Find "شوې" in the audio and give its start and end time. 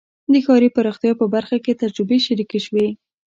2.65-2.87